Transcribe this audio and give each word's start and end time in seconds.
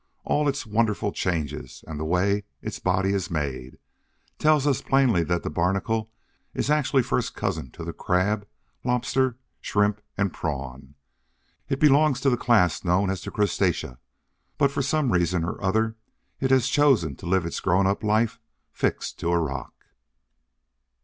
All 0.23 0.47
its 0.49 0.65
wonderful 0.65 1.11
changes, 1.11 1.83
and 1.87 1.99
the 1.99 2.03
way 2.05 2.43
its 2.59 2.79
body 2.79 3.13
is 3.13 3.29
made, 3.29 3.77
tell 4.39 4.55
us 4.55 4.81
plainly 4.81 5.21
that 5.23 5.43
the 5.43 5.49
Barnacle 5.51 6.09
is 6.55 6.71
actually 6.71 7.03
first 7.03 7.35
cousin 7.35 7.69
to 7.69 7.83
the 7.85 7.93
Crab, 7.93 8.47
Lobster, 8.83 9.37
Shrimp 9.61 10.01
and 10.17 10.33
Prawn! 10.33 10.95
It 11.69 11.79
belongs 11.79 12.19
to 12.21 12.31
the 12.31 12.35
class 12.35 12.83
known 12.83 13.11
as 13.11 13.21
the 13.23 13.29
Crustacea; 13.29 13.99
but, 14.57 14.71
for 14.71 14.81
some 14.81 15.11
reason 15.11 15.43
or 15.43 15.63
other, 15.63 15.97
it 16.39 16.49
has 16.49 16.67
chosen 16.67 17.15
to 17.17 17.27
live 17.27 17.45
its 17.45 17.59
grown 17.59 17.85
up 17.85 18.03
life 18.03 18.39
fixed 18.71 19.19
to 19.19 19.29
a 19.31 19.37
rock. 19.37 19.85